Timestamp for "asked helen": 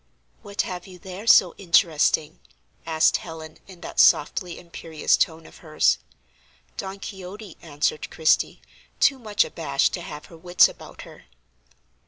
2.87-3.59